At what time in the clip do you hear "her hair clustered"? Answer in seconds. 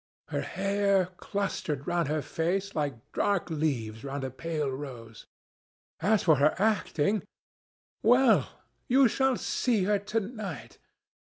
0.29-1.85